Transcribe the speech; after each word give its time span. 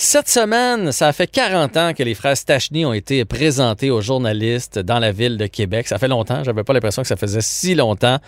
Cette 0.00 0.28
semaine, 0.28 0.92
ça 0.92 1.12
fait 1.12 1.26
40 1.26 1.76
ans 1.76 1.92
que 1.92 2.04
les 2.04 2.14
frères 2.14 2.36
Stachny 2.36 2.86
ont 2.86 2.92
été 2.92 3.24
présentés 3.24 3.90
aux 3.90 4.00
journalistes 4.00 4.78
dans 4.78 5.00
la 5.00 5.10
ville 5.10 5.36
de 5.36 5.48
Québec. 5.48 5.88
Ça 5.88 5.98
fait 5.98 6.06
longtemps, 6.06 6.44
j'avais 6.44 6.62
pas 6.62 6.72
l'impression 6.72 7.02
que 7.02 7.08
ça 7.08 7.16
faisait 7.16 7.40
si 7.40 7.74
longtemps. 7.74 8.18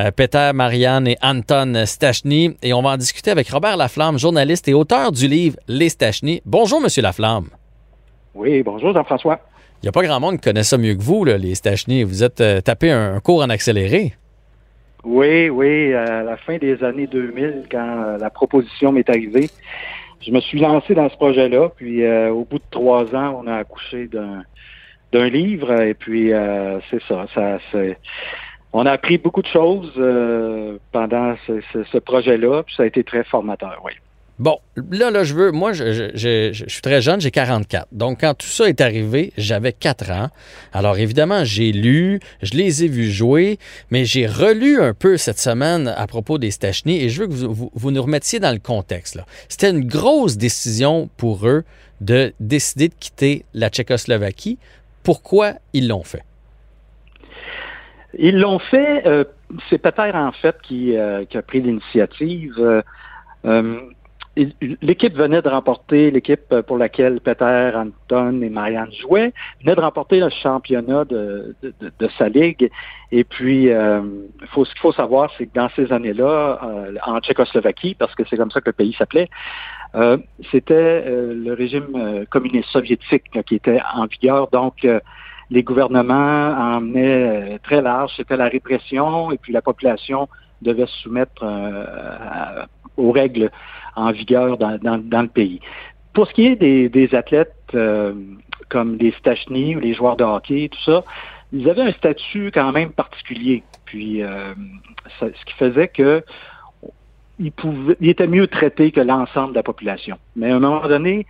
Euh, 0.00 0.10
Peter, 0.10 0.50
Marianne 0.52 1.06
et 1.06 1.16
Anton 1.22 1.84
Stachny. 1.86 2.56
Et 2.60 2.72
on 2.72 2.82
va 2.82 2.90
en 2.90 2.96
discuter 2.96 3.30
avec 3.30 3.48
Robert 3.50 3.76
Laflamme, 3.76 4.18
journaliste 4.18 4.66
et 4.66 4.74
auteur 4.74 5.12
du 5.12 5.28
livre 5.28 5.56
Les 5.68 5.90
Stachny. 5.90 6.42
Bonjour, 6.44 6.80
Monsieur 6.80 7.02
Laflamme. 7.02 7.50
Oui, 8.34 8.64
bonjour, 8.64 8.92
Jean-François. 8.92 9.38
Il 9.80 9.84
n'y 9.84 9.90
a 9.90 9.92
pas 9.92 10.02
grand 10.02 10.18
monde 10.18 10.38
qui 10.38 10.42
connaît 10.42 10.64
ça 10.64 10.76
mieux 10.76 10.96
que 10.96 11.02
vous, 11.02 11.24
là, 11.24 11.38
les 11.38 11.54
Stachny. 11.54 12.02
Vous 12.02 12.24
êtes 12.24 12.40
euh, 12.40 12.60
tapé 12.60 12.90
un, 12.90 13.20
cours 13.20 13.44
en 13.44 13.48
accéléré. 13.48 14.14
Oui, 15.04 15.50
oui, 15.50 15.94
à 15.94 16.24
la 16.24 16.36
fin 16.36 16.58
des 16.58 16.82
années 16.82 17.06
2000, 17.06 17.66
quand 17.70 17.78
euh, 17.78 18.18
la 18.18 18.30
proposition 18.30 18.90
m'est 18.90 19.08
arrivée, 19.08 19.50
je 20.24 20.30
me 20.30 20.40
suis 20.40 20.60
lancé 20.60 20.94
dans 20.94 21.08
ce 21.08 21.16
projet-là, 21.16 21.70
puis 21.76 22.04
euh, 22.04 22.30
au 22.30 22.44
bout 22.44 22.58
de 22.58 22.64
trois 22.70 23.14
ans, 23.14 23.40
on 23.42 23.46
a 23.46 23.56
accouché 23.56 24.06
d'un 24.06 24.44
d'un 25.12 25.28
livre, 25.28 25.70
et 25.82 25.92
puis 25.92 26.32
euh, 26.32 26.80
c'est 26.90 27.02
ça, 27.02 27.26
ça 27.34 27.58
c'est 27.70 27.98
on 28.72 28.86
a 28.86 28.92
appris 28.92 29.18
beaucoup 29.18 29.42
de 29.42 29.48
choses 29.48 29.92
euh, 29.98 30.78
pendant 30.92 31.36
ce, 31.46 31.60
ce 31.72 31.98
projet-là, 31.98 32.62
puis 32.62 32.74
ça 32.74 32.84
a 32.84 32.86
été 32.86 33.04
très 33.04 33.24
formateur, 33.24 33.82
oui. 33.84 33.92
Bon, 34.38 34.58
là, 34.90 35.10
là, 35.10 35.24
je 35.24 35.34
veux. 35.34 35.52
Moi, 35.52 35.72
je, 35.72 36.52
suis 36.66 36.82
très 36.82 37.00
jeune, 37.00 37.20
j'ai 37.20 37.30
44. 37.30 37.88
Donc, 37.92 38.20
quand 38.22 38.34
tout 38.34 38.46
ça 38.46 38.68
est 38.68 38.80
arrivé, 38.80 39.32
j'avais 39.36 39.72
4 39.72 40.10
ans. 40.10 40.28
Alors, 40.72 40.96
évidemment, 40.96 41.44
j'ai 41.44 41.70
lu, 41.70 42.18
je 42.42 42.54
les 42.54 42.84
ai 42.84 42.88
vus 42.88 43.10
jouer, 43.10 43.58
mais 43.90 44.04
j'ai 44.04 44.26
relu 44.26 44.80
un 44.80 44.94
peu 44.94 45.16
cette 45.16 45.38
semaine 45.38 45.88
à 45.96 46.06
propos 46.06 46.38
des 46.38 46.50
Stachny 46.50 47.02
et 47.02 47.08
je 47.08 47.20
veux 47.20 47.28
que 47.28 47.32
vous, 47.32 47.90
nous 47.90 48.02
remettiez 48.02 48.40
dans 48.40 48.52
le 48.52 48.58
contexte. 48.58 49.20
C'était 49.48 49.70
une 49.70 49.86
grosse 49.86 50.38
décision 50.38 51.08
pour 51.18 51.46
eux 51.46 51.64
de 52.00 52.32
décider 52.40 52.88
de 52.88 52.94
quitter 52.98 53.44
la 53.54 53.68
Tchécoslovaquie. 53.68 54.58
Pourquoi 55.04 55.54
ils 55.72 55.88
l'ont 55.88 56.04
fait? 56.04 56.24
Ils 58.18 58.38
l'ont 58.38 58.58
fait, 58.58 59.06
euh, 59.06 59.24
c'est 59.70 59.78
peut-être 59.78 60.14
en 60.14 60.32
fait 60.32 60.56
qui, 60.62 60.96
euh, 60.96 61.24
qui 61.26 61.38
a 61.38 61.42
pris 61.42 61.60
l'initiative. 61.60 62.82
Euh, 63.44 63.80
L'équipe 64.34 65.14
venait 65.14 65.42
de 65.42 65.48
remporter, 65.48 66.10
l'équipe 66.10 66.54
pour 66.66 66.78
laquelle 66.78 67.20
Peter, 67.20 67.72
Anton 67.74 68.40
et 68.40 68.48
Marianne 68.48 68.90
jouaient, 69.02 69.34
venait 69.60 69.74
de 69.74 69.80
remporter 69.80 70.20
le 70.20 70.30
championnat 70.30 71.04
de, 71.04 71.54
de, 71.62 72.08
sa 72.16 72.30
ligue. 72.30 72.70
Et 73.10 73.24
puis, 73.24 73.70
euh, 73.70 74.00
faut, 74.48 74.64
ce 74.64 74.72
qu'il 74.72 74.80
faut 74.80 74.92
savoir, 74.92 75.30
c'est 75.36 75.46
que 75.46 75.54
dans 75.54 75.68
ces 75.76 75.92
années-là, 75.92 76.60
euh, 76.62 76.94
en 77.04 77.20
Tchécoslovaquie, 77.20 77.94
parce 77.94 78.14
que 78.14 78.22
c'est 78.28 78.38
comme 78.38 78.50
ça 78.50 78.62
que 78.62 78.70
le 78.70 78.72
pays 78.72 78.94
s'appelait, 78.94 79.28
euh, 79.94 80.16
c'était 80.50 81.04
euh, 81.06 81.34
le 81.34 81.52
régime 81.52 82.24
communiste 82.30 82.70
soviétique 82.70 83.24
qui 83.44 83.56
était 83.56 83.80
en 83.94 84.06
vigueur. 84.06 84.48
Donc, 84.48 84.86
les 85.50 85.62
gouvernements 85.62 86.54
emmenaient 86.76 87.58
très 87.62 87.82
large, 87.82 88.12
c'était 88.16 88.38
la 88.38 88.48
répression, 88.48 89.30
et 89.30 89.36
puis 89.36 89.52
la 89.52 89.60
population 89.60 90.26
devait 90.62 90.86
se 90.86 90.96
soumettre 91.02 91.44
aux 92.96 93.12
règles 93.12 93.50
en 93.96 94.12
vigueur 94.12 94.58
dans, 94.58 94.78
le 95.22 95.28
pays. 95.28 95.60
Pour 96.14 96.26
ce 96.26 96.34
qui 96.34 96.46
est 96.46 96.56
des, 96.56 97.14
athlètes 97.14 97.54
euh, 97.74 98.14
comme 98.68 98.96
les 98.96 99.12
Stachny 99.12 99.76
ou 99.76 99.80
les 99.80 99.94
joueurs 99.94 100.16
de 100.16 100.24
hockey, 100.24 100.68
tout 100.70 100.82
ça, 100.84 101.04
ils 101.52 101.68
avaient 101.68 101.82
un 101.82 101.92
statut 101.92 102.50
quand 102.52 102.72
même 102.72 102.90
particulier. 102.90 103.62
Puis, 103.84 104.22
euh, 104.22 104.54
ce 105.20 105.26
qui 105.26 105.54
faisait 105.58 105.88
que 105.88 106.22
ils, 107.38 107.52
pouvaient, 107.52 107.96
ils 108.00 108.10
étaient 108.10 108.26
mieux 108.26 108.46
traités 108.46 108.92
que 108.92 109.00
l'ensemble 109.00 109.50
de 109.50 109.56
la 109.56 109.62
population. 109.62 110.18
Mais 110.36 110.50
à 110.50 110.56
un 110.56 110.60
moment 110.60 110.86
donné, 110.86 111.26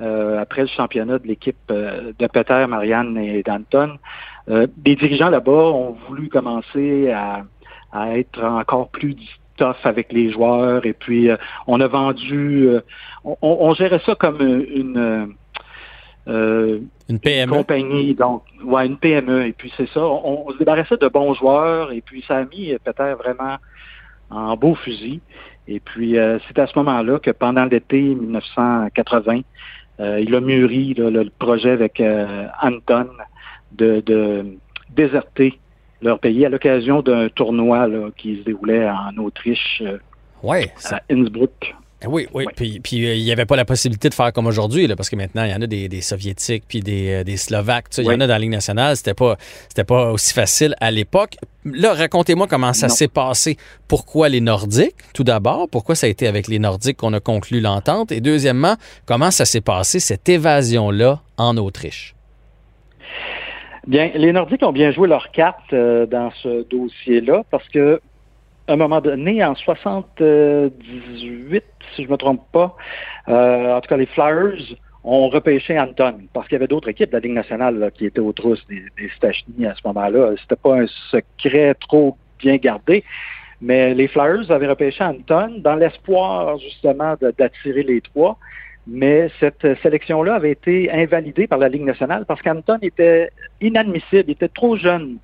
euh, 0.00 0.40
après 0.40 0.62
le 0.62 0.68
championnat 0.68 1.18
de 1.18 1.26
l'équipe 1.26 1.56
de 1.68 2.26
Peter, 2.26 2.66
Marianne 2.68 3.16
et 3.18 3.42
d'Anton, 3.42 3.98
des 4.48 4.96
dirigeants 4.96 5.28
là-bas 5.28 5.52
ont 5.52 5.96
voulu 6.08 6.30
commencer 6.30 7.10
à, 7.10 7.44
à 7.92 8.16
être 8.16 8.42
encore 8.42 8.88
plus 8.88 9.14
avec 9.84 10.12
les 10.12 10.30
joueurs. 10.30 10.84
Et 10.86 10.92
puis, 10.92 11.30
euh, 11.30 11.36
on 11.66 11.80
a 11.80 11.86
vendu, 11.86 12.68
euh, 12.68 12.80
on, 13.42 13.74
gérait 13.74 14.00
ça 14.04 14.14
comme 14.14 14.40
une, 14.40 15.34
euh, 16.28 16.78
une 17.08 17.18
PME. 17.18 17.52
compagnie, 17.52 18.14
donc, 18.14 18.42
ouais, 18.64 18.86
une 18.86 18.96
PME. 18.96 19.46
Et 19.46 19.52
puis, 19.52 19.72
c'est 19.76 19.88
ça. 19.90 20.00
On, 20.00 20.50
se 20.52 20.58
débarrassait 20.58 20.96
de 20.96 21.08
bons 21.08 21.34
joueurs. 21.34 21.92
Et 21.92 22.00
puis, 22.00 22.24
ça 22.26 22.38
a 22.38 22.44
mis 22.44 22.74
peut-être 22.84 23.18
vraiment 23.18 23.56
en 24.30 24.56
beau 24.56 24.74
fusil. 24.74 25.20
Et 25.66 25.80
puis, 25.80 26.16
c'est 26.46 26.58
à 26.58 26.66
ce 26.66 26.78
moment-là 26.78 27.18
que 27.18 27.30
pendant 27.30 27.66
l'été 27.66 28.00
1980, 28.00 29.40
il 30.00 30.34
a 30.34 30.40
mûri 30.40 30.94
le 30.96 31.28
projet 31.38 31.72
avec 31.72 32.02
Anton 32.62 33.08
de, 33.72 34.00
de 34.00 34.46
déserter 34.90 35.58
leur 36.02 36.18
pays 36.18 36.44
à 36.44 36.48
l'occasion 36.48 37.02
d'un 37.02 37.28
tournoi 37.28 37.88
qui 38.16 38.38
se 38.38 38.42
déroulait 38.42 38.88
en 38.88 39.16
Autriche, 39.18 39.82
euh, 39.84 39.98
ouais, 40.42 40.72
à 40.90 41.00
Innsbruck. 41.10 41.74
Eh 42.00 42.06
oui, 42.06 42.28
oui. 42.32 42.44
Puis, 42.54 42.78
puis 42.78 43.04
euh, 43.06 43.14
il 43.14 43.24
n'y 43.24 43.32
avait 43.32 43.44
pas 43.44 43.56
la 43.56 43.64
possibilité 43.64 44.08
de 44.08 44.14
faire 44.14 44.32
comme 44.32 44.46
aujourd'hui, 44.46 44.86
parce 44.94 45.10
que 45.10 45.16
maintenant, 45.16 45.42
il 45.42 45.50
y 45.50 45.54
en 45.54 45.62
a 45.62 45.66
des, 45.66 46.00
Soviétiques 46.00 46.62
puis 46.68 46.80
des, 46.80 47.10
euh, 47.10 47.24
des 47.24 47.36
Slovaques. 47.36 47.86
Il 47.98 48.04
y 48.04 48.08
en 48.08 48.20
a 48.20 48.26
dans 48.26 48.26
la 48.28 48.38
Ligue 48.38 48.52
nationale. 48.52 48.96
C'était 48.96 49.14
pas, 49.14 49.36
c'était 49.68 49.82
pas 49.82 50.12
aussi 50.12 50.32
facile 50.32 50.76
à 50.80 50.92
l'époque. 50.92 51.36
Là, 51.64 51.94
racontez-moi 51.94 52.46
comment 52.46 52.72
ça 52.72 52.88
s'est 52.88 53.08
passé. 53.08 53.56
Pourquoi 53.88 54.28
les 54.28 54.40
Nordiques, 54.40 54.94
tout 55.12 55.24
d'abord? 55.24 55.68
Pourquoi 55.68 55.96
ça 55.96 56.06
a 56.06 56.10
été 56.10 56.28
avec 56.28 56.46
les 56.46 56.60
Nordiques 56.60 56.98
qu'on 56.98 57.12
a 57.14 57.20
conclu 57.20 57.60
l'entente? 57.60 58.12
Et 58.12 58.20
deuxièmement, 58.20 58.76
comment 59.04 59.32
ça 59.32 59.44
s'est 59.44 59.60
passé, 59.60 59.98
cette 59.98 60.28
évasion-là, 60.28 61.20
en 61.36 61.56
Autriche? 61.56 62.14
Bien, 63.88 64.10
les 64.14 64.32
Nordiques 64.34 64.62
ont 64.62 64.72
bien 64.72 64.90
joué 64.90 65.08
leur 65.08 65.30
carte 65.30 65.72
euh, 65.72 66.04
dans 66.04 66.30
ce 66.42 66.68
dossier-là 66.68 67.44
parce 67.50 67.66
que 67.70 68.02
à 68.66 68.74
un 68.74 68.76
moment 68.76 69.00
donné, 69.00 69.42
en 69.42 69.54
78, 69.54 71.64
si 71.96 72.04
je 72.04 72.10
me 72.10 72.18
trompe 72.18 72.42
pas, 72.52 72.76
euh, 73.30 73.74
en 73.74 73.80
tout 73.80 73.88
cas 73.88 73.96
les 73.96 74.04
Flyers 74.04 74.76
ont 75.04 75.30
repêché 75.30 75.80
Anton 75.80 76.18
parce 76.34 76.48
qu'il 76.48 76.56
y 76.56 76.56
avait 76.56 76.66
d'autres 76.66 76.90
équipes 76.90 77.08
de 77.08 77.14
la 77.14 77.20
Ligue 77.20 77.32
nationale 77.32 77.90
qui 77.94 78.04
étaient 78.04 78.20
aux 78.20 78.34
trousses 78.34 78.62
des, 78.66 78.82
des 78.98 79.08
Stachny 79.16 79.64
à 79.64 79.74
ce 79.74 79.80
moment-là. 79.86 80.34
C'était 80.42 80.56
pas 80.56 80.82
un 80.82 80.86
secret 81.10 81.74
trop 81.80 82.18
bien 82.38 82.56
gardé. 82.56 83.04
Mais 83.62 83.94
les 83.94 84.08
Flyers 84.08 84.50
avaient 84.50 84.68
repêché 84.68 85.02
Anton 85.02 85.60
dans 85.60 85.76
l'espoir 85.76 86.58
justement 86.58 87.14
d'attirer 87.38 87.84
les 87.84 88.02
trois. 88.02 88.36
Mais 88.88 89.28
cette 89.38 89.66
sélection-là 89.82 90.34
avait 90.34 90.52
été 90.52 90.90
invalidée 90.90 91.46
par 91.46 91.58
la 91.58 91.68
Ligue 91.68 91.84
nationale 91.84 92.24
parce 92.26 92.40
qu'Anton 92.40 92.78
était 92.80 93.30
inadmissible, 93.60 94.24
il 94.26 94.30
était 94.32 94.48
trop 94.48 94.76
jeune. 94.76 95.18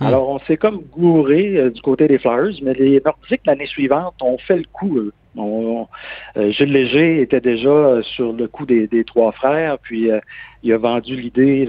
Hmm. 0.00 0.06
Alors, 0.06 0.28
on 0.30 0.38
s'est 0.40 0.56
comme 0.56 0.80
gouré 0.90 1.56
euh, 1.56 1.70
du 1.70 1.82
côté 1.82 2.08
des 2.08 2.18
Flyers, 2.18 2.54
mais 2.62 2.72
les 2.74 3.00
Nordiques, 3.04 3.42
l'année 3.46 3.66
suivante, 3.66 4.14
ont 4.22 4.38
fait 4.38 4.56
le 4.56 4.64
coup. 4.72 4.98
Euh, 4.98 6.50
Gilles 6.50 6.72
Léger 6.72 7.20
était 7.20 7.40
déjà 7.40 8.00
sur 8.02 8.32
le 8.32 8.48
coup 8.48 8.66
des, 8.66 9.04
trois 9.04 9.32
frères, 9.32 9.78
puis 9.78 10.10
euh, 10.10 10.20
il 10.62 10.72
a 10.72 10.78
vendu 10.78 11.14
l'idée 11.14 11.68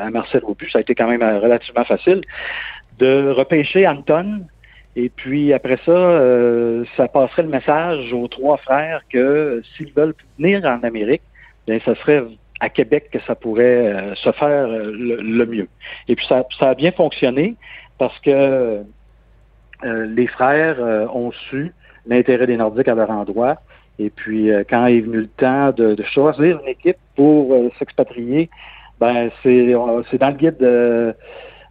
à 0.00 0.10
Marcel 0.10 0.42
Aubu. 0.44 0.70
Ça 0.70 0.78
a 0.78 0.80
été 0.80 0.94
quand 0.94 1.08
même 1.08 1.22
relativement 1.22 1.84
facile 1.84 2.22
de 2.98 3.30
repêcher 3.30 3.86
Anton 3.86 4.46
et 4.96 5.08
puis 5.08 5.52
après 5.52 5.78
ça, 5.84 5.90
euh, 5.90 6.84
ça 6.96 7.08
passerait 7.08 7.42
le 7.42 7.48
message 7.48 8.12
aux 8.12 8.28
trois 8.28 8.56
frères 8.58 9.02
que 9.10 9.62
s'ils 9.76 9.92
veulent 9.92 10.14
venir 10.38 10.64
en 10.64 10.80
Amérique, 10.82 11.22
bien, 11.66 11.78
ce 11.84 11.94
serait 11.94 12.24
à 12.60 12.68
Québec 12.68 13.08
que 13.12 13.18
ça 13.26 13.34
pourrait 13.34 13.92
euh, 13.92 14.14
se 14.14 14.30
faire 14.32 14.66
euh, 14.68 14.92
le, 14.92 15.46
mieux. 15.46 15.68
Et 16.08 16.14
puis 16.14 16.24
ça, 16.26 16.44
ça, 16.58 16.70
a 16.70 16.74
bien 16.74 16.92
fonctionné 16.92 17.56
parce 17.98 18.18
que 18.20 18.82
les 19.82 20.26
frères 20.28 20.78
ont 21.14 21.30
su 21.50 21.74
l'intérêt 22.06 22.46
des 22.46 22.56
Nordiques 22.56 22.88
à 22.88 22.94
leur 22.94 23.10
endroit. 23.10 23.56
Et 23.98 24.08
puis 24.08 24.50
quand 24.70 24.86
est 24.86 25.00
venu 25.00 25.18
le 25.18 25.28
temps 25.28 25.72
de, 25.72 25.94
de 25.94 26.02
choisir 26.04 26.58
une 26.60 26.68
équipe 26.68 26.96
pour 27.14 27.54
s'expatrier, 27.78 28.48
ben 29.00 29.30
c'est 29.42 29.72
dans 29.72 29.98
le 29.98 30.32
guide 30.36 30.56
de 30.58 30.66
euh, 30.66 31.12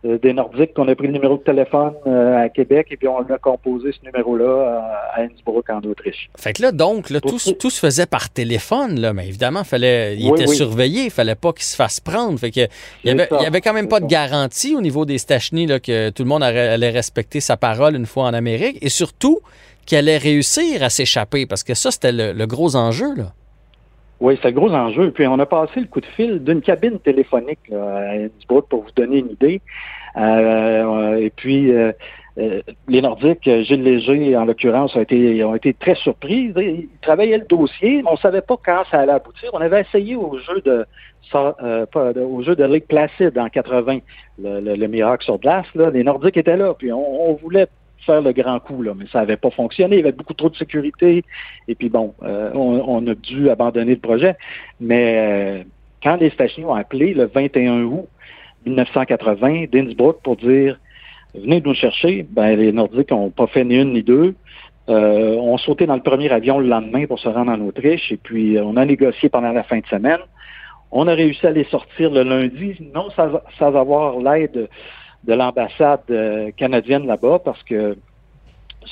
des 0.04 0.34
Nordiques 0.34 0.74
qu'on 0.74 0.88
a 0.88 0.96
pris 0.96 1.08
le 1.08 1.14
numéro 1.14 1.38
de 1.38 1.44
téléphone 1.44 1.94
à 2.06 2.50
Québec 2.50 2.88
et 2.92 2.98
puis 2.98 3.08
on 3.08 3.20
a 3.20 3.38
composé 3.38 3.92
ce 3.92 4.06
numéro-là 4.06 4.82
à 5.14 5.22
Innsbruck 5.22 5.70
en 5.70 5.80
Autriche. 5.82 6.30
Fait 6.38 6.54
que 6.54 6.62
là, 6.62 6.72
donc, 6.72 7.10
là, 7.10 7.22
tout, 7.22 7.38
tout, 7.60 7.70
se 7.70 7.80
faisait 7.80 8.06
par 8.06 8.30
téléphone, 8.30 9.00
là, 9.00 9.14
mais 9.14 9.28
évidemment, 9.28 9.64
fallait, 9.64 10.16
il 10.18 10.28
était 10.30 10.48
surveillé, 10.48 11.06
il 11.06 11.12
fallait 11.12 11.36
pas 11.36 11.54
qu'il 11.54 11.64
se 11.64 11.76
fasse 11.76 12.00
prendre. 12.00 12.38
Fait 12.40 12.52
que, 12.52 12.68
il 13.04 13.10
y 13.10 13.12
avait, 13.12 13.28
il 13.32 13.44
y 13.44 13.46
avait 13.46 13.62
quand 13.62 13.74
même 13.74 13.88
pas 13.88 14.00
de 14.00 14.08
garantie 14.08 14.76
au 14.76 14.82
niveau 14.82 15.06
des 15.06 15.18
Stachny 15.18 15.68
là, 15.68 15.80
que 15.80 16.10
tout 16.10 16.24
le 16.24 16.30
monde 16.30 16.44
allait 16.44 16.90
respecter 16.90 17.40
sa 17.40 17.58
parole 17.58 17.96
une 17.96 18.06
fois 18.06 18.26
en 18.26 18.34
Amérique 18.34 18.78
et 18.82 18.90
surtout 18.90 19.40
qu'il 19.86 19.98
allait 19.98 20.18
réussir 20.18 20.84
à 20.84 20.90
s'échapper 20.90 21.46
parce 21.46 21.64
que 21.64 21.74
ça, 21.74 21.92
c'était 21.92 22.12
le, 22.12 22.46
gros 22.46 22.76
enjeu. 22.76 23.16
Là. 23.16 23.34
Oui, 24.20 24.38
c'est 24.42 24.50
le 24.50 24.54
gros 24.54 24.72
enjeu. 24.72 25.12
Puis 25.12 25.28
on 25.28 25.40
a 25.40 25.46
passé 25.46 25.82
le 25.82 25.88
coup 25.88 26.02
de 26.02 26.06
fil 26.06 26.44
d'une 26.44 26.62
cabine 26.62 27.00
téléphonique 27.00 27.60
à 27.72 28.12
Innsbruck 28.14 28.68
pour 28.70 28.84
vous 28.84 28.92
donner 28.96 29.20
une 29.20 29.32
idée. 29.32 29.62
Euh, 30.16 31.16
et 31.18 31.30
puis 31.30 31.72
euh, 31.72 31.92
euh, 32.38 32.62
les 32.88 33.02
Nordiques, 33.02 33.44
Gilles 33.44 33.84
Léger 33.84 34.38
en 34.38 34.46
l'occurrence, 34.46 34.96
ont 34.96 35.02
été, 35.02 35.44
ont 35.44 35.56
été 35.56 35.74
très 35.74 35.96
surpris. 35.96 36.54
Ils 36.56 36.88
travaillaient 37.02 37.40
le 37.40 37.46
dossier, 37.46 38.02
mais 38.04 38.10
on 38.10 38.14
ne 38.14 38.18
savait 38.18 38.42
pas 38.42 38.58
quand 38.64 38.84
ça 38.92 39.00
allait 39.00 39.12
aboutir. 39.12 39.50
On 39.54 39.60
avait 39.60 39.82
essayé 39.82 40.16
au 40.16 40.38
jeu 40.40 40.62
de 40.62 40.86
au 41.34 42.44
jeu 42.44 42.56
de 42.56 42.64
Lake 42.64 42.88
Placid 42.88 43.36
en 43.40 43.50
80, 43.50 44.00
le, 44.40 44.88
miracle 44.88 45.24
sur 45.24 45.40
glace. 45.40 45.66
Là. 45.74 45.90
Les 45.90 46.04
Nordiques 46.04 46.38
étaient 46.38 46.58
là, 46.58 46.76
puis 46.78 46.92
on 46.92 47.34
voulait 47.34 47.68
faire 48.06 48.22
le 48.22 48.32
grand 48.32 48.60
coup, 48.60 48.82
là, 48.82 48.94
mais 48.96 49.06
ça 49.12 49.20
n'avait 49.20 49.38
pas 49.38 49.50
fonctionné. 49.50 49.98
Il 49.98 50.00
y 50.00 50.04
avait 50.04 50.12
beaucoup 50.12 50.34
trop 50.34 50.50
de 50.50 50.56
sécurité. 50.56 51.24
Et 51.68 51.76
puis 51.76 51.90
bon, 51.90 52.14
euh, 52.24 52.52
on, 52.54 53.06
a 53.08 53.16
dû 53.16 53.50
abandonner 53.50 53.96
le 53.96 54.00
projet. 54.00 54.36
Mais 54.80 55.16
euh, 55.18 55.64
quand 56.02 56.18
les 56.18 56.30
stations 56.30 56.72
ont 56.72 56.76
appelé 56.76 57.14
le 57.14 57.26
21 57.26 57.84
août 57.84 58.08
1980 58.66 59.66
d'Innsbruck 59.72 60.22
pour 60.24 60.38
dire 60.38 60.80
venez 61.36 61.62
nous 61.62 61.74
chercher, 61.74 62.26
ben, 62.30 62.56
les 62.56 62.72
Nordiques 62.72 63.12
n'ont 63.12 63.32
pas 63.32 63.48
fait 63.48 63.64
ni 63.64 63.76
une 63.76 63.94
ni 63.94 64.04
deux. 64.04 64.36
Euh, 64.90 65.36
on 65.40 65.58
sauté 65.58 65.86
dans 65.86 65.96
le 65.96 66.02
premier 66.02 66.30
avion 66.30 66.60
le 66.60 66.68
lendemain 66.68 67.06
pour 67.06 67.18
se 67.20 67.30
rendre 67.30 67.52
en 67.52 67.62
Autriche 67.62 68.12
et 68.12 68.18
puis 68.18 68.58
on 68.60 68.76
a 68.76 68.86
négocié 68.86 69.30
pendant 69.30 69.52
la 69.52 69.64
fin 69.64 69.80
de 69.80 69.88
semaine. 69.88 70.20
On 70.92 71.08
a 71.08 71.14
réussi 71.14 71.48
à 71.48 71.52
les 71.52 71.64
sortir 71.66 72.12
le 72.12 72.24
lundi, 72.24 72.76
non 72.94 73.08
sans 73.12 73.76
avoir 73.76 74.20
l'aide 74.20 74.70
de 75.24 75.34
l'ambassade 75.34 76.02
euh, 76.10 76.52
canadienne 76.52 77.08
là-bas 77.08 77.40
parce 77.44 77.62
que 77.64 77.96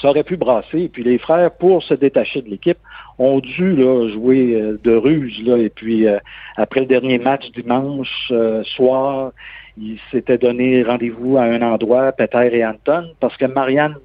ça 0.02 0.10
aurait 0.10 0.24
pu 0.24 0.38
brasser. 0.38 0.84
Et 0.84 0.90
puis 0.90 1.04
les 1.04 1.18
frères, 1.18 1.52
pour 1.52 1.84
se 1.84 1.94
détacher 1.94 2.42
de 2.42 2.50
l'équipe, 2.50 2.78
ont 3.20 3.40
dû 3.40 3.76
là, 3.76 4.10
jouer 4.10 4.56
euh, 4.56 4.80
de 4.84 4.96
ruse. 4.96 5.42
Là. 5.46 5.58
Et 5.58 5.70
puis 5.70 6.08
euh, 6.08 6.18
après 6.56 6.82
le 6.82 6.86
dernier 6.86 7.18
match 7.18 7.52
dimanche 7.52 8.32
soir, 8.76 9.32
ils 9.78 10.00
s'étaient 10.12 10.38
donné 10.38 10.84
rendez-vous 10.84 11.38
à 11.38 11.44
un 11.44 11.62
endroit, 11.62 12.12
Peter 12.12 12.50
et 12.54 12.66
Anton, 12.66 13.10
parce 13.20 13.36
que 13.38 13.46
Marianne, 13.46 13.96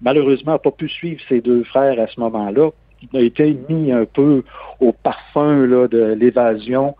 malheureusement, 0.00 0.52
n'a 0.52 0.58
pas 0.58 0.70
pu 0.70 0.88
suivre 0.88 1.20
ses 1.28 1.40
deux 1.40 1.64
frères 1.64 1.98
à 2.00 2.06
ce 2.08 2.18
moment-là. 2.20 2.70
Il 3.12 3.18
a 3.18 3.22
été 3.22 3.56
mis 3.68 3.90
un 3.92 4.04
peu 4.04 4.44
au 4.80 4.92
parfum 4.92 5.66
là, 5.66 5.88
de 5.88 6.16
l'évasion 6.18 6.94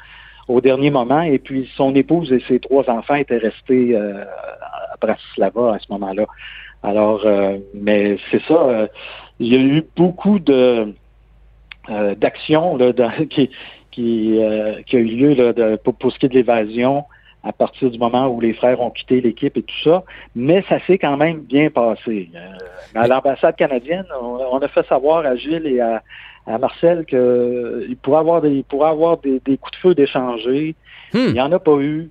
au 0.49 0.61
dernier 0.61 0.91
moment. 0.91 1.23
Et 1.23 1.39
puis 1.39 1.71
son 1.77 1.95
épouse 1.95 2.33
et 2.33 2.43
ses 2.49 2.61
trois 2.61 2.89
enfants 2.91 3.15
étaient 3.15 3.39
restés 3.39 3.97
Bratislava 5.03 5.75
à 5.75 5.79
ce 5.79 5.87
moment-là. 5.91 6.27
Alors, 6.83 7.25
euh, 7.25 7.59
mais 7.75 8.17
c'est 8.31 8.43
ça, 8.43 8.55
euh, 8.55 8.87
il 9.39 9.49
y 9.49 9.57
a 9.57 9.61
eu 9.61 9.85
beaucoup 9.97 10.39
de 10.39 10.95
euh, 11.91 12.15
d'actions 12.15 12.79
qui, 13.31 13.51
qui, 13.91 14.41
qui 14.87 14.97
a 14.97 14.99
eu 14.99 15.05
lieu 15.05 15.35
là, 15.35 15.53
de, 15.53 15.77
pour, 15.77 16.13
ce 16.13 16.19
qui 16.19 16.27
est 16.27 16.29
de 16.29 16.35
l'évasion 16.35 17.05
à 17.45 17.53
partir 17.53 17.91
du 17.91 17.99
moment 17.99 18.29
où 18.29 18.41
les 18.41 18.55
frères 18.55 18.81
ont 18.81 18.91
quitté 18.91 19.21
l'équipe 19.21 19.57
et 19.57 19.63
tout 19.63 19.83
ça, 19.83 20.05
mais 20.35 20.65
ça 20.69 20.79
s'est 20.87 20.99
quand 20.99 21.17
même 21.17 21.41
bien 21.41 21.71
passé. 21.71 22.31
à 22.95 23.07
l'ambassade 23.07 23.57
canadienne, 23.57 24.07
on, 24.21 24.59
a 24.59 24.69
fait 24.69 24.87
savoir 24.87 25.27
à 25.27 25.37
Gilles 25.37 25.67
et 25.67 25.81
à, 25.81 26.03
Marcel 26.59 27.05
qu'il 27.05 27.97
pourrait 28.03 28.19
avoir 28.19 28.43
des, 28.43 28.65
pourrait 28.69 28.91
avoir 28.91 29.19
des, 29.19 29.41
coups 29.59 29.73
de 29.73 29.77
feu 29.81 29.95
d'échanger. 29.95 30.75
Hmm. 31.13 31.27
Il 31.29 31.33
n'y 31.35 31.41
en 31.41 31.53
a 31.53 31.59
pas 31.59 31.77
eu. 31.79 32.11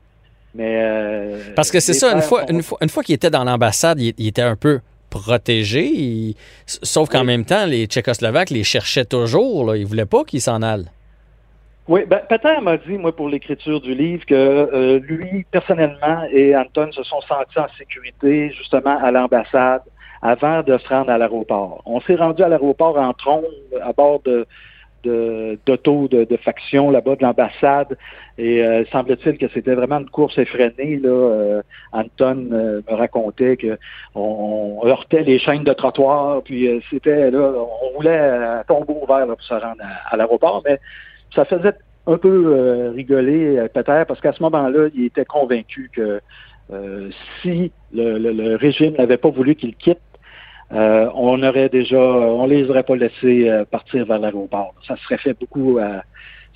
Mais 0.54 0.82
euh, 0.84 1.54
Parce 1.56 1.72
que 1.72 1.80
c'est 1.80 1.94
ça, 1.94 2.14
une 2.14 2.22
fois, 2.22 2.44
une 2.50 2.62
fois, 2.62 2.78
une 2.82 2.90
fois 2.90 3.04
qu'il 3.04 3.16
était 3.16 3.30
dans 3.30 3.44
l'ambassade, 3.44 4.00
il, 4.02 4.28
était 4.28 4.42
un 4.42 4.58
peu 4.58 4.82
protégé, 5.10 6.36
sauf 6.66 7.10
qu'en 7.10 7.24
même 7.24 7.46
temps, 7.46 7.66
les 7.66 7.86
Tchécoslovaques 7.86 8.50
les 8.50 8.64
cherchaient 8.64 9.06
toujours. 9.06 9.66
Là. 9.66 9.78
Ils 9.78 9.84
ne 9.84 9.88
voulaient 9.88 10.06
pas 10.06 10.24
qu'ils 10.24 10.42
s'en 10.42 10.62
allent. 10.62 10.90
Oui, 11.88 12.06
ben, 12.06 12.22
Peter 12.30 12.60
m'a 12.62 12.78
dit, 12.78 12.98
moi, 12.98 13.16
pour 13.16 13.28
l'écriture 13.28 13.82
du 13.82 13.96
livre, 13.96 14.26
que 14.26 14.36
euh, 14.36 15.00
lui, 15.00 15.46
personnellement, 15.52 16.24
et 16.32 16.56
Anton 16.56 16.92
se 16.92 17.04
sont 17.04 17.22
sentis 17.22 17.60
en 17.60 17.68
sécurité, 17.78 18.52
justement, 18.52 18.98
à 19.04 19.12
l'ambassade, 19.12 19.82
avant 20.22 20.62
de 20.62 20.78
se 20.78 20.88
rendre 20.88 21.10
à 21.10 21.18
l'aéroport. 21.18 21.82
On 21.86 22.00
s'est 22.02 22.16
rendu 22.16 22.44
à 22.44 22.48
l'aéroport 22.48 22.98
en 22.98 23.14
trombe, 23.14 23.46
à 23.82 23.92
bord 23.94 24.22
de, 24.22 24.46
d'auto 25.04 26.08
de, 26.08 26.24
de, 26.26 26.38
faction 26.38 26.92
là-bas 26.92 27.16
de 27.16 27.24
l'ambassade. 27.24 27.98
Et 28.38 28.64
euh, 28.64 28.84
semble-t-il 28.92 29.38
que 29.38 29.48
c'était 29.54 29.74
vraiment 29.74 30.00
une 30.00 30.10
course 30.10 30.38
effrénée. 30.38 30.98
Là. 30.98 31.10
Euh, 31.10 31.62
Anton 31.92 32.50
euh, 32.52 32.82
me 32.90 32.96
racontait 32.96 33.58
que 33.58 33.78
on, 34.16 34.82
heurtait 34.86 35.24
les 35.24 35.40
chaînes 35.40 35.64
de 35.64 35.74
trottoir, 35.74 36.42
puis 36.44 36.82
c'était 36.90 37.32
là, 37.32 37.54
on 37.56 37.96
roulait 37.96 38.18
à 38.18 38.64
tombeau 38.68 39.00
ouvert 39.04 39.26
pour 39.28 39.42
se 39.42 39.54
rendre 39.54 39.82
à, 40.10 40.18
l'aéroport, 40.18 40.62
mais 40.66 40.80
ça 41.36 41.46
faisait 41.46 41.74
un 42.08 42.18
peu 42.18 42.92
rigoler 42.96 43.68
Peter 43.74 44.04
parce 44.08 44.20
qu'à 44.22 44.34
ce 44.34 44.42
moment-là, 44.44 44.90
il 44.96 45.06
était 45.06 45.26
convaincu 45.26 45.90
que 45.94 46.20
si 47.42 47.72
le, 47.94 48.18
le 48.18 48.56
régime 48.56 48.96
n'avait 48.98 49.18
pas 49.18 49.30
voulu 49.30 49.56
qu'il 49.56 49.76
quitte 49.76 50.00
euh, 50.74 51.10
on 51.16 51.42
aurait 51.44 51.70
déjà, 51.70 52.00
on 52.00 52.46
les 52.46 52.70
aurait 52.70 52.84
pas 52.84 52.96
laissés 52.96 53.50
euh, 53.50 53.66
partir 53.66 54.06
vers 54.06 54.20
l'aéroport. 54.20 54.74
Ça 54.88 54.96
serait 55.04 55.18
fait 55.18 55.38
beaucoup, 55.38 55.80
euh, 55.80 56.00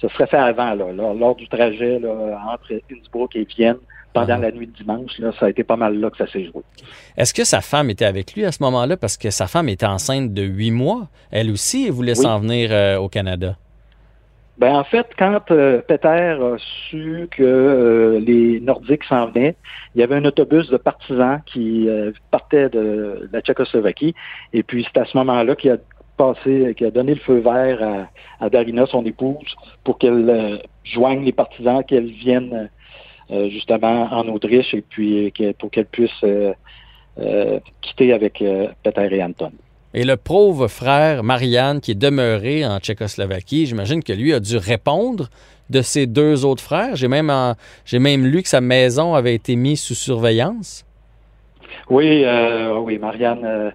ça 0.02 0.08
serait 0.10 0.28
fait 0.28 0.38
avant, 0.38 0.74
là, 0.74 1.14
lors, 1.14 1.36
du 1.36 1.48
trajet 1.48 2.00
entre 2.48 2.82
Innsbruck 2.92 3.36
et 3.36 3.46
Vienne. 3.46 3.78
Pendant 4.14 4.36
ah. 4.36 4.44
la 4.44 4.52
nuit 4.54 4.68
de 4.68 4.72
dimanche, 4.72 5.20
là, 5.20 5.34
ça 5.38 5.48
a 5.48 5.50
été 5.50 5.66
pas 5.66 5.76
mal 5.76 6.00
là 6.00 6.10
que 6.10 6.16
ça 6.16 6.26
s'est 6.26 6.46
joué. 6.46 6.62
Est-ce 7.18 7.34
que 7.34 7.44
sa 7.44 7.60
femme 7.60 7.90
était 7.90 8.06
avec 8.06 8.34
lui 8.34 8.46
à 8.46 8.54
ce 8.54 8.64
moment-là? 8.64 8.96
Parce 8.96 9.18
que 9.18 9.30
sa 9.30 9.46
femme 9.46 9.68
était 9.68 9.86
enceinte 9.86 10.34
de 10.34 10.42
huit 10.42 10.72
mois. 10.72 11.10
Elle 11.32 11.52
aussi, 11.52 11.88
elle 11.88 11.92
voulait 11.92 12.16
s'en 12.16 12.40
venir 12.40 13.02
au 13.02 13.10
Canada. 13.10 13.58
Ben 14.58 14.74
en 14.74 14.86
fait, 14.86 15.08
quand 15.20 15.52
euh, 15.52 15.82
Peter 15.86 16.08
a 16.08 16.56
su 16.90 17.28
que 17.32 17.44
euh, 17.44 18.20
les 18.22 18.62
Nordiques 18.62 19.04
s'en 19.04 19.28
venaient, 19.28 19.56
il 19.94 20.00
y 20.00 20.04
avait 20.04 20.16
un 20.16 20.24
autobus 20.24 20.70
de 20.70 20.78
partisans 20.78 21.42
qui 21.46 21.90
euh, 21.90 22.14
partait 22.32 22.70
de, 22.70 23.30
la 23.34 23.42
Tchécoslovaquie. 23.42 24.16
Et 24.54 24.64
puis 24.64 24.86
c'est 24.86 25.02
à 25.02 25.06
ce 25.06 25.18
moment-là 25.18 25.56
qu'il 25.56 25.72
a 25.72 25.78
passé, 26.16 26.74
qu'il 26.78 26.88
a 26.88 26.92
donné 26.92 27.16
le 27.16 27.20
feu 27.20 27.40
vert 27.40 28.08
à, 28.40 28.50
Darina, 28.50 28.86
son 28.86 29.06
épouse, 29.06 29.56
pour 29.84 29.98
qu'elle 29.98 30.62
joigne 30.86 31.26
les 31.26 31.34
partisans, 31.34 31.84
qu'elle 31.84 32.06
vienne 32.06 32.70
justement 33.50 34.08
en 34.14 34.26
Autriche 34.30 34.74
et 34.74 34.82
puis 34.82 35.34
pour 35.60 35.72
qu'elle 35.72 35.88
puisse 35.88 36.24
quitter 37.82 38.14
avec 38.14 38.42
Peter 38.84 39.08
et 39.12 39.22
Anton. 39.22 39.52
Et 39.98 40.04
le 40.04 40.18
pauvre 40.18 40.68
frère 40.68 41.24
Marianne, 41.24 41.80
qui 41.80 41.92
est 41.92 41.96
demeuré 41.96 42.66
en 42.66 42.80
Tchécoslovaquie, 42.80 43.66
j'imagine 43.66 44.04
que 44.04 44.12
lui 44.12 44.34
a 44.34 44.42
dû 44.42 44.58
répondre 44.58 45.30
de 45.70 45.82
ses 45.82 46.06
deux 46.06 46.44
autres 46.44 46.62
frères. 46.62 46.98
J'ai 46.98 47.08
même, 47.08 48.26
lu 48.26 48.44
que 48.44 48.50
sa 48.50 48.60
maison 48.60 49.16
avait 49.16 49.34
été 49.34 49.56
mise 49.56 49.80
sous 49.82 49.96
surveillance. 49.96 50.86
Oui, 51.90 52.26
euh, 52.26 52.78
oui, 52.80 52.98
Marianne, 52.98 53.46
euh, 53.46 53.72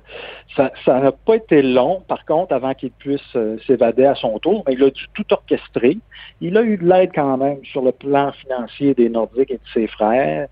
ça 0.54 1.00
n'a 1.00 1.12
pas 1.12 1.36
été 1.36 1.62
long, 1.62 2.02
par 2.06 2.26
contre, 2.26 2.52
avant 2.52 2.74
qu'il 2.74 2.90
puisse 2.90 3.20
euh, 3.34 3.56
s'évader 3.66 4.04
à 4.04 4.14
son 4.14 4.38
tour, 4.40 4.62
mais 4.66 4.74
il 4.74 4.84
a 4.84 4.90
dû 4.90 5.06
tout 5.14 5.24
orchestrer. 5.32 5.96
Il 6.42 6.58
a 6.58 6.62
eu 6.62 6.76
de 6.76 6.84
l'aide 6.86 7.12
quand 7.14 7.38
même 7.38 7.64
sur 7.64 7.80
le 7.80 7.92
plan 7.92 8.32
financier 8.32 8.92
des 8.92 9.08
Nordiques 9.08 9.52
et 9.52 9.54
de 9.54 9.70
ses 9.72 9.86
frères 9.86 10.48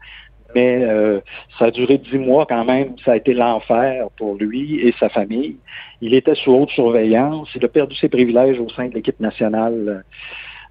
mais 0.55 0.83
euh, 0.83 1.21
ça 1.59 1.67
a 1.67 1.71
duré 1.71 1.99
dix 1.99 2.19
mois 2.19 2.47
quand 2.47 2.65
même. 2.65 2.95
Ça 3.05 3.13
a 3.13 3.17
été 3.17 3.35
l'enfer 3.35 4.07
pour 4.17 4.35
lui 4.37 4.81
et 4.81 4.95
sa 4.99 5.09
famille. 5.09 5.57
Il 6.01 6.15
était 6.15 6.35
sous 6.35 6.53
haute 6.53 6.71
surveillance. 6.71 7.49
Il 7.55 7.65
a 7.65 7.69
perdu 7.69 7.95
ses 7.97 8.09
privilèges 8.09 8.59
au 8.59 8.69
sein 8.71 8.89
de 8.89 8.95
l'équipe 8.95 9.21
nationale 9.21 10.05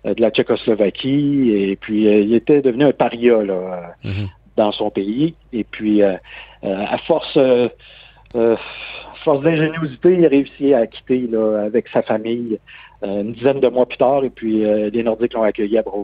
euh, 0.05 0.13
de 0.13 0.22
la 0.22 0.31
Tchécoslovaquie. 0.31 1.51
Et 1.51 1.75
puis, 1.75 2.07
euh, 2.07 2.22
il 2.22 2.34
était 2.34 2.62
devenu 2.62 2.86
un 2.86 2.91
paria 2.91 3.43
là, 3.43 3.93
mhm. 4.03 4.29
dans 4.55 4.72
son 4.72 4.89
pays. 4.89 5.36
Et 5.53 5.63
puis, 5.63 6.01
à 6.01 6.98
force... 7.05 7.38
force 9.24 9.41
d'ingéniosité, 9.41 10.13
il 10.13 10.25
a 10.25 10.29
réussi 10.29 10.74
à 10.74 10.88
quitter 10.88 11.27
là, 11.27 11.63
avec 11.65 11.88
sa 11.89 12.01
famille 12.01 12.60
une 13.03 13.34
dizaine 13.34 13.60
de 13.60 13.67
mois 13.67 13.86
plus 13.86 13.98
tard, 13.98 14.24
et 14.24 14.29
puis 14.29 14.63
les 14.63 15.03
Nordiques 15.03 15.34
l'ont 15.34 15.43
accueilli 15.43 15.77
à 15.77 15.84
bras. 15.84 16.03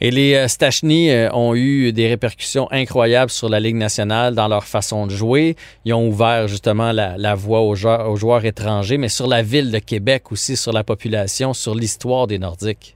Et 0.00 0.10
les 0.10 0.34
euh, 0.34 0.48
Stachny 0.48 1.10
euh, 1.10 1.30
ont 1.32 1.54
eu 1.54 1.92
des 1.92 2.08
répercussions 2.08 2.68
incroyables 2.70 3.30
sur 3.30 3.48
la 3.48 3.60
Ligue 3.60 3.76
nationale 3.76 4.34
dans 4.34 4.48
leur 4.48 4.64
façon 4.64 5.06
de 5.06 5.10
jouer. 5.10 5.56
Ils 5.84 5.94
ont 5.94 6.06
ouvert 6.06 6.48
justement 6.48 6.92
la, 6.92 7.34
voie 7.34 7.62
aux 7.62 7.74
joueurs, 7.74 8.44
étrangers, 8.44 8.98
mais 8.98 9.08
sur 9.08 9.26
la 9.26 9.42
ville 9.42 9.72
de 9.72 9.78
Québec 9.78 10.30
aussi, 10.32 10.56
sur 10.56 10.72
la 10.72 10.84
population, 10.84 11.54
sur 11.54 11.74
l'histoire 11.74 12.26
des 12.26 12.38
Nordiques. 12.38 12.94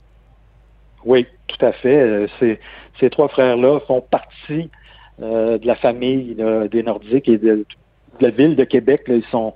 Oui, 1.04 1.26
tout 1.47 1.64
à 1.64 1.73
fait. 1.73 1.97
Euh, 1.97 2.26
ces 2.99 3.11
trois 3.11 3.28
frères-là 3.28 3.80
font 3.87 4.02
partie 4.02 4.69
de 5.19 5.66
la 5.66 5.75
famille 5.75 6.35
des 6.71 6.83
Nordiques 6.83 7.28
et 7.28 7.37
de, 7.37 7.66
la 8.21 8.30
ville 8.30 8.57
de 8.57 8.64
Québec. 8.64 9.02
ils 9.09 9.23
sont, 9.30 9.52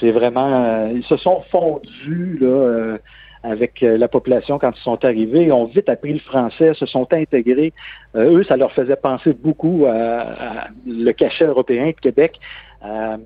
c'est 0.00 0.12
vraiment, 0.12 0.88
ils 0.94 1.04
se 1.04 1.18
sont 1.18 1.42
fondus 1.50 2.38
là 2.40 2.98
avec 3.42 3.82
euh, 3.82 3.96
la 3.96 4.08
population 4.08 4.58
quand 4.58 4.72
ils 4.76 4.82
sont 4.82 5.04
arrivés. 5.04 5.44
Ils 5.44 5.52
ont 5.52 5.66
vite 5.66 5.88
appris 5.88 6.12
le 6.12 6.20
français, 6.20 6.74
se 6.74 6.86
sont 6.86 7.06
intégrés. 7.12 7.72
Euh, 8.16 8.38
eux, 8.38 8.44
ça 8.44 8.56
leur 8.56 8.72
faisait 8.72 8.96
penser 8.96 9.32
beaucoup 9.32 9.86
à, 9.86 10.68
le 10.86 11.12
cachet 11.12 11.44
européen 11.44 11.86
de 11.86 12.00
Québec, 12.00 12.38
à, 12.82 13.16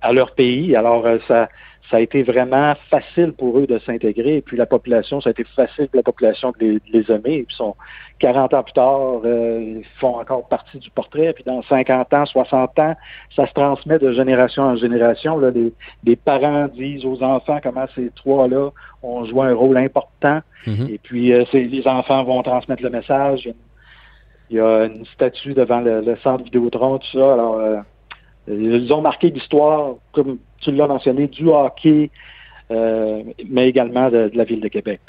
à 0.00 0.12
leur 0.12 0.32
pays. 0.34 0.74
Alors, 0.76 1.06
euh, 1.06 1.18
ça, 1.28 1.48
ça 1.90 1.98
a 1.98 2.00
été 2.00 2.22
vraiment 2.22 2.74
facile 2.90 3.32
pour 3.32 3.58
eux 3.58 3.66
de 3.66 3.78
s'intégrer. 3.78 4.36
Et 4.36 4.42
puis 4.42 4.56
la 4.56 4.66
population, 4.66 5.20
ça 5.20 5.30
a 5.30 5.32
été 5.32 5.44
facile 5.44 5.86
pour 5.86 5.96
la 5.96 6.02
population 6.02 6.52
de 6.58 6.80
les, 6.92 7.10
aimer. 7.10 7.34
Et 7.34 7.42
puis 7.44 7.54
sont 7.54 7.76
40 8.18 8.54
ans 8.54 8.62
plus 8.62 8.72
tard, 8.72 9.20
euh, 9.24 9.78
ils 9.78 9.84
font 10.00 10.18
encore 10.18 10.48
partie 10.48 10.78
du 10.78 10.90
portrait. 10.90 11.32
Puis 11.32 11.44
dans 11.44 11.62
50 11.62 12.12
ans, 12.12 12.26
60 12.26 12.78
ans, 12.78 12.94
ça 13.36 13.46
se 13.46 13.52
transmet 13.52 13.98
de 13.98 14.12
génération 14.12 14.64
en 14.64 14.76
génération. 14.76 15.38
Là, 15.38 15.50
les, 16.04 16.16
parents 16.16 16.66
disent 16.68 17.04
aux 17.04 17.22
enfants 17.22 17.60
comment 17.62 17.86
ces 17.94 18.10
trois-là 18.16 18.70
ont 19.02 19.24
joué 19.24 19.46
un 19.46 19.54
rôle 19.54 19.76
important. 19.76 20.40
Mm-hmm. 20.66 20.90
Et 20.90 20.98
puis 20.98 21.32
euh, 21.32 21.44
les 21.52 21.86
enfants 21.86 22.24
vont 22.24 22.42
transmettre 22.42 22.82
le 22.82 22.90
message. 22.90 23.48
Il 24.50 24.56
y 24.56 24.60
a 24.60 24.86
une 24.86 25.04
statue 25.06 25.54
devant 25.54 25.80
le, 25.80 26.16
centre 26.22 26.44
Vidéotron, 26.44 26.98
tout 26.98 27.18
ça. 27.18 27.34
Alors, 27.34 27.58
euh, 27.58 27.78
ils 28.48 28.92
ont 28.92 29.00
marqué 29.00 29.30
l'histoire, 29.30 29.94
comme 30.12 30.38
tu 30.60 30.72
l'as 30.72 30.86
mentionné, 30.86 31.26
du 31.26 31.48
hockey, 31.48 32.10
euh, 32.72 33.22
mais 33.48 33.68
également 33.68 34.10
de, 34.10 34.28
la 34.34 34.42
ville 34.42 34.60
de 34.60 34.66
Québec. 34.66 35.00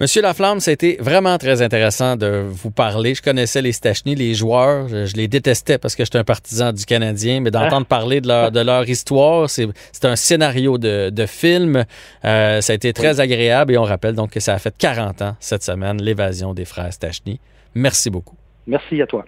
Monsieur 0.00 0.22
Laflamme, 0.22 0.58
ça 0.58 0.72
a 0.72 0.74
été 0.74 0.96
vraiment 0.98 1.38
très 1.38 1.62
intéressant 1.62 2.16
de 2.16 2.44
vous 2.48 2.72
parler. 2.72 3.14
Je 3.14 3.22
connaissais 3.22 3.62
les 3.62 3.70
Stachny, 3.70 4.16
les 4.16 4.34
joueurs, 4.34 4.88
je, 4.88 5.14
les 5.14 5.28
détestais 5.28 5.78
parce 5.78 5.94
que 5.94 6.04
j'étais 6.04 6.18
un 6.18 6.24
partisan 6.24 6.72
du 6.72 6.84
Canadien, 6.84 7.40
mais 7.40 7.52
d'entendre 7.52 7.86
parler 7.88 8.20
de 8.20 8.26
leur, 8.26 8.50
de 8.50 8.58
leur 8.58 8.88
histoire, 8.88 9.48
c'est 9.48 9.68
un 10.02 10.16
scénario 10.16 10.78
de, 10.78 11.10
de 11.10 11.26
film. 11.26 11.84
Euh, 12.24 12.60
ça 12.60 12.72
a 12.72 12.74
été 12.74 12.92
très 12.92 13.20
agréable 13.20 13.74
et 13.74 13.78
on 13.78 13.84
rappelle 13.84 14.16
donc 14.16 14.30
que 14.30 14.40
ça 14.40 14.54
a 14.54 14.58
fait 14.58 14.76
40 14.76 15.22
ans 15.22 15.36
cette 15.38 15.62
semaine, 15.62 16.02
l'évasion 16.02 16.54
des 16.54 16.64
frères 16.64 16.92
Stachny. 16.92 17.38
Merci 17.76 18.10
beaucoup. 18.10 18.36
Merci 18.66 19.00
à 19.00 19.06
toi. 19.06 19.24